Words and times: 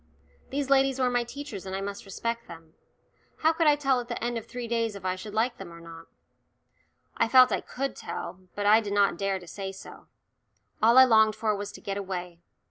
These 0.49 0.71
ladies 0.71 0.97
were 0.99 1.11
my 1.11 1.23
teachers 1.23 1.63
and 1.67 1.75
I 1.75 1.81
must 1.81 2.05
respect 2.05 2.47
them. 2.47 2.73
How 3.43 3.53
could 3.53 3.67
I 3.67 3.75
tell 3.75 3.99
at 3.99 4.07
the 4.07 4.23
end 4.23 4.35
of 4.35 4.47
three 4.47 4.67
days 4.67 4.95
if 4.95 5.05
I 5.05 5.15
should 5.15 5.35
like 5.35 5.57
them 5.59 5.71
or 5.71 5.79
not? 5.79 6.07
I 7.17 7.27
felt 7.27 7.51
I 7.51 7.61
could 7.61 7.95
tell, 7.95 8.39
but 8.55 8.65
I 8.65 8.81
did 8.81 8.93
not 8.93 9.15
dare 9.15 9.37
to 9.37 9.45
say 9.45 9.71
so. 9.71 10.07
All 10.81 10.97
I 10.97 11.03
longed 11.03 11.35
for 11.35 11.55
was 11.55 11.71
to 11.73 11.81
get 11.81 11.97
away. 11.97 12.39